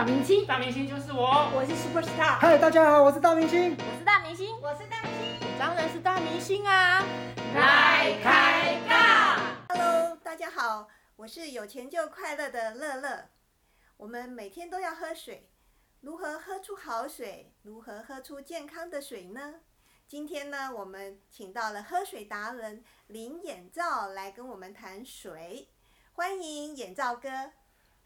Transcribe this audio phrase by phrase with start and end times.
[0.00, 3.76] 大明星，大明星就是我，我是 Super Star，嗨，大家好，我是大明星。
[3.76, 5.58] 我是大明星，我是大明星。
[5.58, 7.04] 当然是大明星啊！
[7.54, 13.28] 来开杠 Hello，大家好，我是有钱就快乐的乐乐。
[13.98, 15.50] 我们每天都要喝水，
[16.00, 17.52] 如何喝出好水？
[17.60, 19.56] 如何喝出健康的水呢？
[20.08, 25.68] 今天呢，我们请到了喝水达人林眼罩来跟我们谈水，
[26.14, 27.28] 欢迎眼罩哥。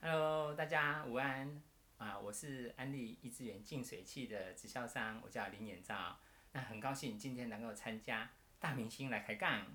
[0.02, 1.62] Hello，大家午安
[1.98, 2.18] 啊！
[2.18, 6.18] 我是安利益智源净水器的直销商，我叫林眼罩。
[6.52, 9.66] 那很高兴今天能够参加大明星来开杠。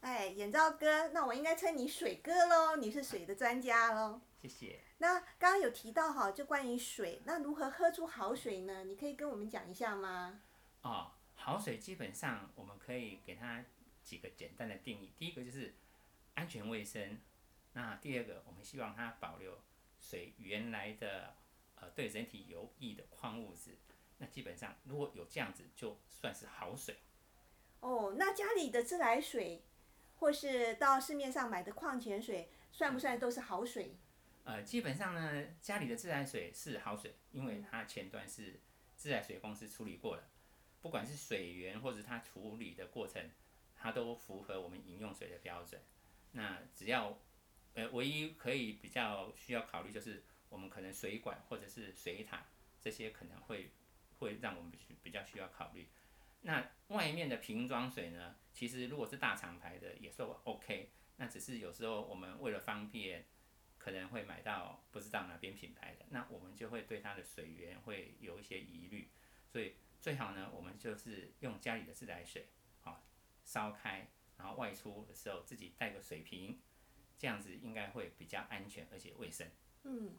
[0.00, 4.20] 哎，眼罩哥，那我应该称你水哥喽，你是水的专家喽。
[4.36, 4.80] 谢谢。
[4.98, 8.84] 那刚刚有提到哈，就关于水，那如何喝出好水呢？
[8.84, 10.40] 你可以跟我们讲一下吗？
[10.82, 13.64] 哦，好水基本上我们可以给它
[14.02, 15.12] 几个简单的定义。
[15.16, 15.74] 第一个就是
[16.34, 17.18] 安全卫生，
[17.72, 19.58] 那第二个我们希望它保留
[20.10, 21.34] 水原来的
[21.76, 23.78] 呃对人体有益的矿物质。
[24.18, 26.96] 那基本上如果有这样子，就算是好水。
[27.80, 29.62] 哦，那家里的自来水，
[30.16, 33.96] 或是到市面上买的矿泉水，算不算都是好水？
[34.44, 38.60] 呃，基本上呢，家里的自来水是好水，因为它前端是
[38.94, 40.24] 自来水公司处理过的，
[40.80, 43.30] 不管是水源或者它处理的过程，
[43.74, 45.80] 它都符合我们饮用水的标准。
[46.32, 47.18] 那只要
[47.74, 52.46] 呃，唯一可以比较需要考虑就是我们可能水管或者是水塔
[52.80, 53.70] 这些可能会
[54.18, 54.72] 会让我们
[55.02, 55.86] 比较需要考虑。
[56.42, 63.26] 那外面的瓶装水呢，其实如果是大厂牌的也是 OK，那只是有时候我们为了方便。
[63.76, 69.10] 可能会买到不知道哪边品牌的，那我们就会对它的水源会有一些疑虑，
[69.46, 72.48] 所以最好呢，我们就是用家里的自来水，
[72.82, 73.02] 啊，
[73.44, 74.08] 烧开，
[74.38, 76.58] 然后外出的时候自己带个水瓶，
[77.24, 79.48] 这样子应该会比较安全而且卫生。
[79.84, 80.14] 嗯，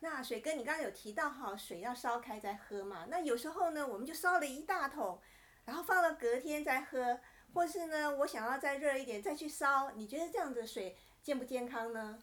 [0.00, 3.06] 那水哥，你刚刚有提到哈，水要烧开再喝嘛？
[3.08, 5.22] 那有时候呢，我们就烧了一大桶，
[5.66, 7.20] 然后放到隔天再喝，
[7.54, 12.18] 或是呢，我想要再热一点再去烧，你觉得这样子的水健不健康呢？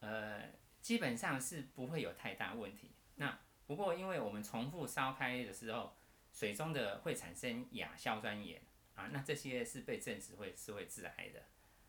[0.00, 2.94] 呃，基本上是不会有太大问题。
[3.16, 5.94] 那不过因为我们重复烧开的时候，
[6.32, 8.62] 水中的会产生亚硝酸盐
[8.94, 11.42] 啊，那这些是被证实会是会致癌的。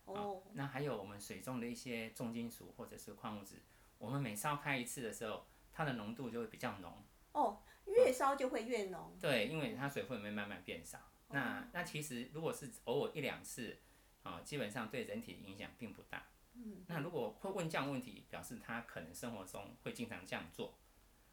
[0.07, 3.55] 哦，那还有我们水中的一些重金属或者是矿物质，
[3.97, 7.03] 我们每烧开一次的时候，它的浓度就会比较浓。
[7.33, 9.17] 哦，越烧就会越浓。
[9.19, 10.99] 对，因为它水分会慢慢变少。
[11.29, 13.77] 那那其实如果是偶尔一两次，
[14.23, 16.25] 啊，基本上对人体的影响并不大。
[16.53, 16.85] 嗯。
[16.87, 20.77] 那如果会问这样问题，表示他可能生活中会经常这样做。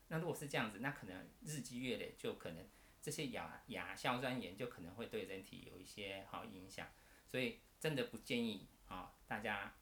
[0.08, 2.68] 那如果是这样子，那可能日积月累，就可能
[3.00, 6.88] 这些亚亚硝酸盐就可能会对人体有一些好影响。
[7.26, 9.74] 所以真的不建议啊，大家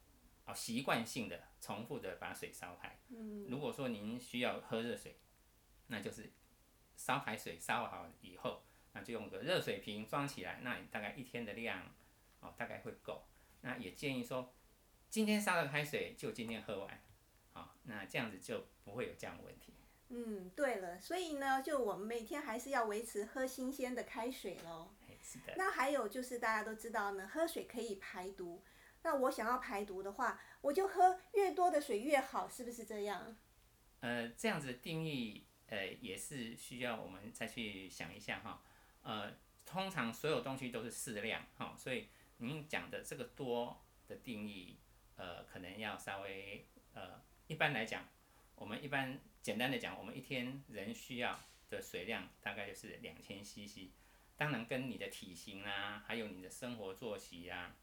[0.44, 2.98] 啊习惯性的重复的把水烧开。
[3.10, 3.46] 嗯。
[3.48, 5.20] 如果说您需要喝热水，
[5.86, 6.32] 那就是
[6.96, 11.94] 烧开水烧好以后，那就用个热水瓶装起来，那你大概一天的量
[12.40, 13.22] 哦大概会够。
[13.60, 14.52] 那也建议说，
[15.08, 17.00] 今天烧的开水就今天喝完，
[17.52, 19.72] 好、那这样子就不会有这样的问题。
[20.08, 24.88] 嗯，对了，所以呢，就我们每天还是要维持喝新鲜的开水喽。
[25.22, 25.54] 哎，是的。
[25.56, 28.62] 那还有就是大家都知道呢，喝水可以排毒。
[29.02, 33.36] 那我想要排毒的话，我就喝越多的水越好，是不是这样？
[34.00, 38.62] 呃，这样子的定义，呃，也是需要我们再去想一下哈。
[39.02, 39.32] 呃，
[39.64, 44.78] 通常所有东西都是适量哈，所以您讲的这个多的定义，
[45.16, 48.08] 呃，可能要稍微呃，一般来讲，
[48.54, 53.90] 我们一般简单的讲，我们一天人需要的水量大概就是两千 CC，
[54.42, 57.76] 当然跟你的体型啊，还有你的生活作息啊，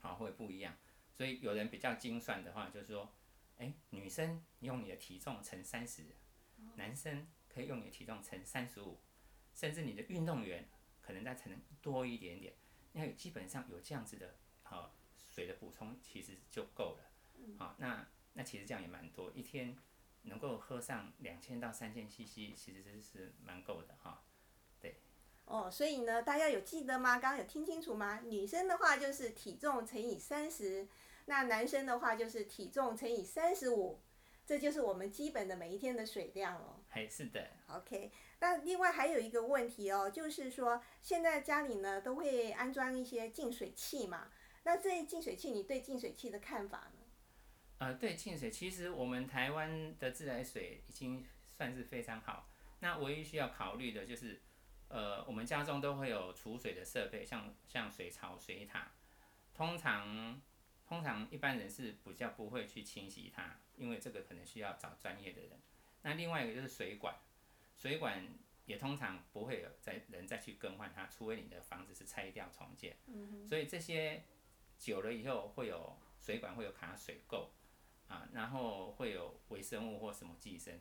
[0.00, 0.76] 好会不一样。
[1.14, 3.10] 所以有人比较精算的话，就是说，
[3.56, 6.14] 哎，女生用你的体重乘三十，
[6.76, 9.00] 男生可以用你的体重乘三十五，
[9.54, 10.68] 甚至你的运动员
[11.00, 12.52] 可能再乘多一点点。
[12.92, 14.34] 那基本上有这样子的，
[14.64, 14.94] 好、
[15.30, 17.10] 水的补充其实就够了。
[17.56, 19.74] 好、那那其实这样也蛮多，一天
[20.24, 24.14] 能够喝上两千到三千 CC，其实是是蛮够的哈、哦，
[25.70, 27.18] 所以呢，大家有记得吗？
[27.18, 28.20] 刚刚有听清楚吗？
[28.24, 30.88] 女生的话就是体重乘以三十，
[31.26, 34.00] 那男生的话就是体重乘以三十五，
[34.46, 36.80] 这就是我们基本的每一天的水量哦。
[36.88, 38.10] 嘿是的，OK，
[38.40, 44.28] 那另外还有一个问题哦，就是说现在家里呢都会安装一些净水器嘛，
[44.64, 47.00] 那这些净水器你对净水器的看法呢？
[47.78, 51.26] 呃，对净水，其实我们台湾的自来水已经
[51.56, 52.48] 算是非常好。
[52.78, 54.40] 那唯一需要考虑的就是，
[54.92, 58.92] 呃，我们家中都会有储水的设备，像像水槽、水塔，
[59.54, 60.38] 通常
[60.84, 65.58] 通常一般人是比较不会去清洗它，因为这个可能需要找专业的人。
[66.02, 67.16] 那另外一个就是水管，
[67.74, 68.22] 水管
[68.66, 72.94] 也通常不会有再人再去更换它，除非你的房子是拆掉重建。
[73.48, 74.22] 所以这些
[74.78, 77.48] 久了以后会有水管会有卡水垢
[78.08, 80.78] 啊，然后会有微生物或什么寄生，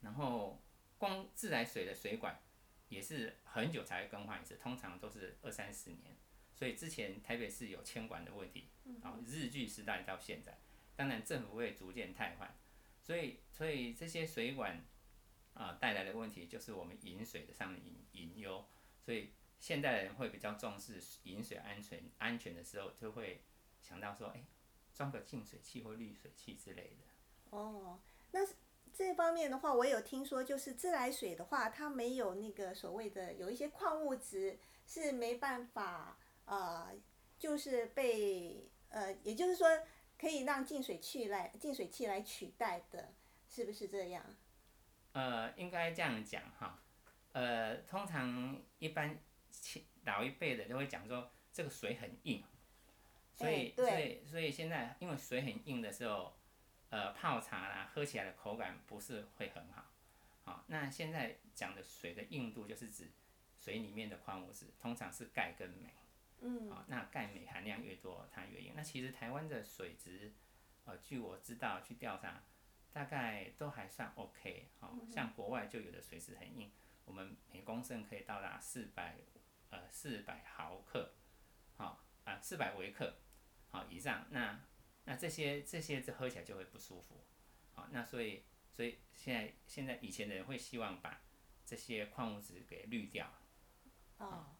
[0.00, 0.58] 然后
[0.96, 2.40] 光自来水的水管
[2.88, 6.16] 也是很久才会更换一次，通常都是二三十年。
[6.54, 8.68] 所以之前台北市有迁管的问题，
[9.02, 10.58] 啊，日据时代到现在，
[10.94, 12.56] 当然政府会逐渐汰换，
[13.02, 14.82] 所以所以这些水管
[15.52, 18.64] 啊带来的问题就是我们饮水的上的隐隐忧，
[19.04, 23.42] 所以现代人会比较重视饮水安全安全的时候，就会
[23.82, 24.42] 想到说，哎，
[24.94, 27.04] 装个净水器或滤水器之类的。
[27.50, 28.00] 哦，
[28.32, 28.40] 那
[28.96, 36.16] 这方面的话，我有听说，就是自来水的话，它没有那个所谓的有一些矿物质是没办法。
[36.46, 36.94] 呃，
[37.38, 39.66] 就是被呃，也就是说，
[40.16, 43.12] 可以让净水器来净水器来取代的，
[43.50, 44.24] 是不是这样？
[45.12, 46.80] 呃，应该这样讲哈，
[47.32, 49.18] 呃，通常一般
[50.04, 52.44] 老一辈的都会讲说，这个水很硬，
[53.34, 56.32] 所以所以所以现在因为水很硬的时候，
[56.90, 59.84] 呃，泡茶啦，喝起来的口感不是会很好，
[60.44, 63.10] 好，那现在讲的水的硬度就是指
[63.58, 65.90] 水里面的矿物质，通常是钙跟镁。
[66.40, 68.72] 嗯，好，那钙镁含量越多，它越硬。
[68.76, 70.32] 那其实台湾的水质，
[70.84, 72.42] 呃，据我知道去调查，
[72.92, 74.68] 大概都还算 OK。
[74.80, 76.70] 哦，像国外就有的水质很硬，
[77.04, 79.16] 我们每公升可以到达四百，
[79.70, 81.14] 呃，四百毫克，
[81.76, 83.16] 好啊，四百微克，
[83.70, 84.26] 好以上。
[84.30, 84.60] 那
[85.06, 87.24] 那这些这些这喝起来就会不舒服。
[87.72, 91.22] 好，那所以所以现在现在以前的人会希望把
[91.64, 93.32] 这些矿物质给滤掉。
[94.18, 94.52] 哦。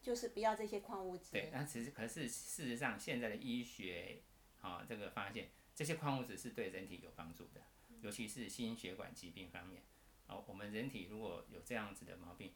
[0.00, 1.32] 就是不要这些矿物质。
[1.32, 4.22] 对，那其实可是事实上，现在的医学，
[4.60, 7.60] 啊，这个发现这些矿物质是对人体有帮助的，
[8.00, 9.82] 尤其是心血管疾病方面。
[10.26, 12.52] 哦，我们人体如果有这样子的毛病，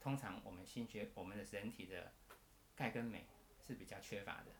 [0.00, 2.12] 通常我们心血，我们的人体的
[2.74, 3.26] 钙跟镁
[3.64, 4.52] 是比较缺乏的，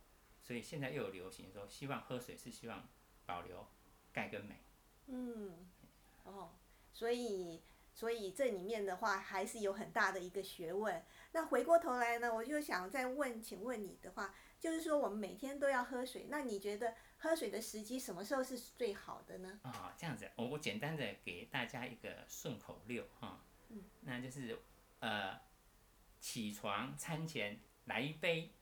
[0.43, 2.89] 所以现在又有流行说，希望喝水是希望
[3.25, 3.67] 保留
[4.13, 4.57] 钙跟镁。
[5.07, 5.67] 嗯，
[6.25, 6.51] 哦，
[6.93, 7.63] 所以。
[7.95, 11.05] 所以这里面的话还是有很大的一个学问。
[11.33, 19.61] 那回过头来呢，我就想再问，请问你的话，就是说我们每天都要喝水，那你觉得喝水的时机什么时候是最好的呢？
[19.63, 24.59] 啊，这样子，我我简单的给大家一个顺口溜哈，嗯，那就是
[25.01, 25.39] 呃，
[26.19, 28.55] 起床餐前来一杯，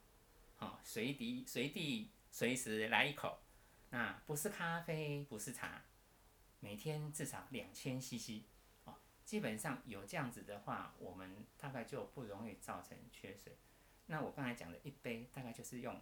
[0.60, 3.38] 哦，随地随地随时来一口，
[3.90, 5.82] 那不是咖啡，不是茶，
[6.60, 8.42] 每天至少两千 CC。
[8.84, 13.56] 哦基本上有这样子的话，我们大概就不容易造成缺水。
[14.06, 16.00] 那我刚才讲的一杯，大概就是用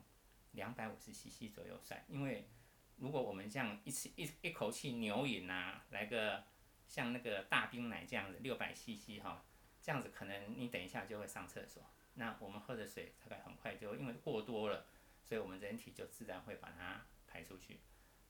[0.53, 2.03] 两百五十 CC 左右算。
[2.09, 2.49] 因为
[2.97, 6.43] 如果我们像一次一一口气牛饮啊，来个
[6.87, 9.45] 像那个大冰奶这样子六百 CC 哈，
[9.83, 11.85] 这样子可能你等一下就会上厕所。
[12.19, 14.87] 那我们喝的水大概很快就因为过多了，
[15.25, 17.81] 所以我们人体就自然会把它排出去。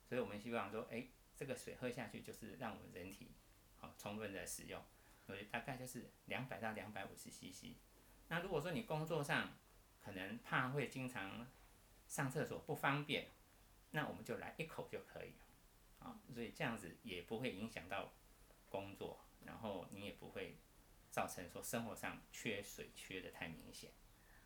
[0.09, 3.33] 所以我们希望说，哎，这个水喝下去就是让我们人体。
[3.81, 4.83] 好，充分的使用，
[5.25, 7.77] 所以大概就是两百到两百五十 CC。
[8.29, 9.53] 那如果说你工作上
[10.01, 11.47] 可能怕会经常
[12.09, 13.29] 上厕所不方便，
[13.93, 16.07] 那我们就来一口就可以了。
[16.07, 18.13] 啊，所以这样子也不会影响到
[18.69, 20.57] 工作，然后你也不会
[21.19, 23.91] 造成说生活上缺水缺的太明显。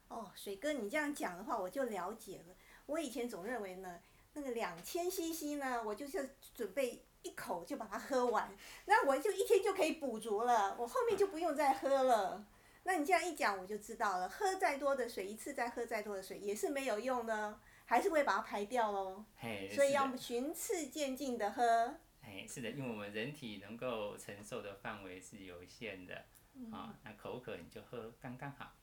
[0.08, 2.54] 哦，水哥，你这样讲的话，我就了解了。
[2.86, 4.00] 我以前总认为呢，
[4.32, 7.04] 那个两千 CC 呢，我就是准备。
[7.24, 8.52] 一口就把它喝完，
[8.86, 12.44] 那我就一天就可以补足了，我后面就不用再喝了。
[12.82, 19.24] 那你这样一讲，我就知道了，喝再多的水，一次再喝再多的水也是没有用的，还是会把它排掉喽。
[19.70, 21.94] 所以要循次渐进的喝。
[22.32, 26.24] 哎，是的，因为我们人体能够承受的范围是有限的，
[26.70, 28.74] 啊，那口渴你就喝刚刚好，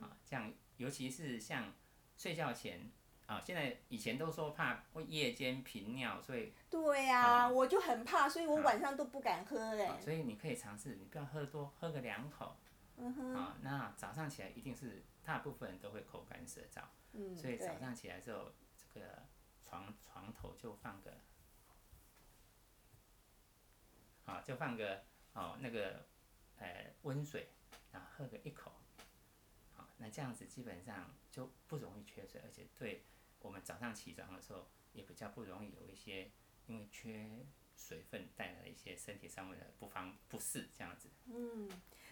[0.00, 1.72] 啊，这样尤其是像
[2.16, 2.90] 睡觉前。
[3.28, 9.86] 啊，现在以前都说怕会夜间频尿，所以对呀，我就很怕，所以我晚上都不敢喝嘞。
[10.00, 12.56] 所以你可以尝试，你不要喝多，喝个两口。
[12.96, 13.34] 嗯哼。
[13.34, 16.80] 啊，那早上起来一定是大部分人都会口干舌燥。
[17.12, 17.36] 嗯。
[17.36, 18.50] 所以早上起来之后，
[18.94, 19.22] 这个
[19.62, 21.12] 床床头就放个，
[24.28, 26.04] 好，就放个哦那个，
[26.58, 27.48] 呃温水，
[27.90, 28.70] 然后喝个一口。
[29.72, 33.06] 好，那这样子基本上就不容易缺水，而且对。
[33.40, 36.28] 我们早上起床的时候，也比较不容易有一些
[36.66, 41.08] 因为缺水分带来的一些身体上面的不方不适这样子。
[41.26, 41.70] 嗯，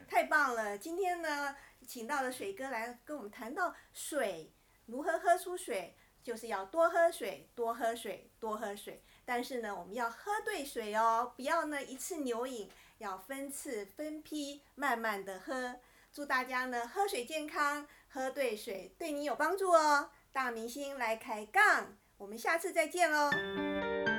[0.09, 0.79] 太棒了！
[0.79, 4.53] 今天呢，请到了水哥来跟我们谈到水
[4.87, 9.03] 如何喝出水，就是要多喝水，多喝水，多喝水。
[9.27, 15.81] 但是呢，我们要喝对水哦，不要呢一次牛饮，要分次分批慢慢的喝。
[16.13, 20.11] 祝大家呢喝水健康，喝对水对你有帮助哦。
[20.33, 24.16] 大明星来开杠，我们下次再见喽。